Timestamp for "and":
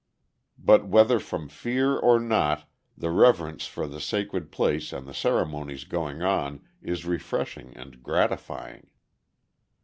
4.91-5.05, 7.77-8.01